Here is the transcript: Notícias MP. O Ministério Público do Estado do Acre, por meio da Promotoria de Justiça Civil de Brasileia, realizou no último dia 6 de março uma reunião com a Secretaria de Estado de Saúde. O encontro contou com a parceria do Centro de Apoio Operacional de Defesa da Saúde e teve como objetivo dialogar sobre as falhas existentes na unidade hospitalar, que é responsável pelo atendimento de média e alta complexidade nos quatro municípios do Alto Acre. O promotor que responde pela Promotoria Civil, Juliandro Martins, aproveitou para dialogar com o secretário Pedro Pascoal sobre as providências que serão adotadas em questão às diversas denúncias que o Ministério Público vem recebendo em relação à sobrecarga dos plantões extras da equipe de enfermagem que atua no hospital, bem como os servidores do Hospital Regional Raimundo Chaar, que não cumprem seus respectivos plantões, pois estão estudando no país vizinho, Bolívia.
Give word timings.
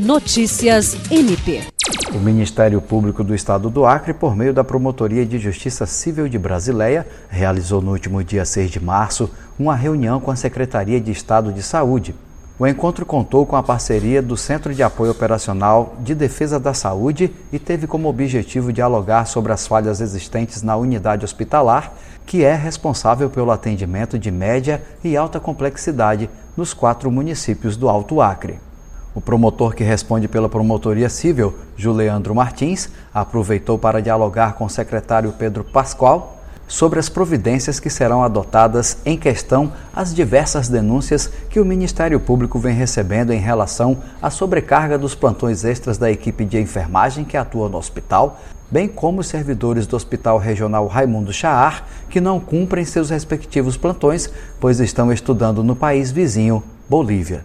Notícias 0.00 0.96
MP. 1.10 1.60
O 2.14 2.18
Ministério 2.18 2.80
Público 2.80 3.22
do 3.22 3.34
Estado 3.34 3.68
do 3.68 3.84
Acre, 3.84 4.14
por 4.14 4.34
meio 4.34 4.54
da 4.54 4.64
Promotoria 4.64 5.26
de 5.26 5.38
Justiça 5.38 5.84
Civil 5.84 6.26
de 6.26 6.38
Brasileia, 6.38 7.06
realizou 7.28 7.82
no 7.82 7.90
último 7.90 8.24
dia 8.24 8.46
6 8.46 8.70
de 8.70 8.80
março 8.80 9.30
uma 9.58 9.76
reunião 9.76 10.18
com 10.18 10.30
a 10.30 10.36
Secretaria 10.36 10.98
de 10.98 11.12
Estado 11.12 11.52
de 11.52 11.62
Saúde. 11.62 12.14
O 12.58 12.66
encontro 12.66 13.04
contou 13.04 13.44
com 13.44 13.56
a 13.56 13.62
parceria 13.62 14.22
do 14.22 14.38
Centro 14.38 14.74
de 14.74 14.82
Apoio 14.82 15.10
Operacional 15.10 15.94
de 16.00 16.14
Defesa 16.14 16.58
da 16.58 16.72
Saúde 16.72 17.30
e 17.52 17.58
teve 17.58 17.86
como 17.86 18.08
objetivo 18.08 18.72
dialogar 18.72 19.26
sobre 19.26 19.52
as 19.52 19.66
falhas 19.66 20.00
existentes 20.00 20.62
na 20.62 20.76
unidade 20.76 21.26
hospitalar, 21.26 21.92
que 22.24 22.42
é 22.42 22.54
responsável 22.54 23.28
pelo 23.28 23.50
atendimento 23.50 24.18
de 24.18 24.30
média 24.30 24.82
e 25.04 25.14
alta 25.14 25.38
complexidade 25.38 26.30
nos 26.56 26.72
quatro 26.72 27.10
municípios 27.10 27.76
do 27.76 27.86
Alto 27.86 28.22
Acre. 28.22 28.69
O 29.12 29.20
promotor 29.20 29.74
que 29.74 29.82
responde 29.82 30.28
pela 30.28 30.48
Promotoria 30.48 31.08
Civil, 31.08 31.54
Juliandro 31.76 32.34
Martins, 32.34 32.88
aproveitou 33.12 33.76
para 33.76 34.00
dialogar 34.00 34.54
com 34.54 34.66
o 34.66 34.70
secretário 34.70 35.32
Pedro 35.32 35.64
Pascoal 35.64 36.40
sobre 36.68 37.00
as 37.00 37.08
providências 37.08 37.80
que 37.80 37.90
serão 37.90 38.22
adotadas 38.22 38.98
em 39.04 39.18
questão 39.18 39.72
às 39.92 40.14
diversas 40.14 40.68
denúncias 40.68 41.28
que 41.50 41.58
o 41.58 41.64
Ministério 41.64 42.20
Público 42.20 42.60
vem 42.60 42.72
recebendo 42.72 43.32
em 43.32 43.40
relação 43.40 43.98
à 44.22 44.30
sobrecarga 44.30 44.96
dos 44.96 45.16
plantões 45.16 45.64
extras 45.64 45.98
da 45.98 46.08
equipe 46.08 46.44
de 46.44 46.60
enfermagem 46.60 47.24
que 47.24 47.36
atua 47.36 47.68
no 47.68 47.76
hospital, 47.76 48.38
bem 48.70 48.86
como 48.86 49.20
os 49.20 49.26
servidores 49.26 49.88
do 49.88 49.96
Hospital 49.96 50.38
Regional 50.38 50.86
Raimundo 50.86 51.32
Chaar, 51.32 51.84
que 52.08 52.20
não 52.20 52.38
cumprem 52.38 52.84
seus 52.84 53.10
respectivos 53.10 53.76
plantões, 53.76 54.30
pois 54.60 54.78
estão 54.78 55.12
estudando 55.12 55.64
no 55.64 55.74
país 55.74 56.12
vizinho, 56.12 56.62
Bolívia. 56.88 57.44